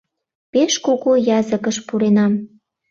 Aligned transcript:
—Пеш 0.51 0.73
кугу 0.85 1.11
языкыш 1.39 1.77
пуренам. 1.87 2.33